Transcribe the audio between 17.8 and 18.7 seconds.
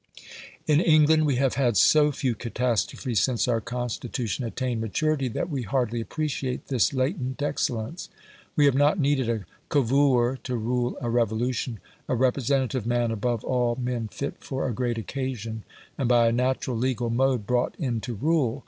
to rule.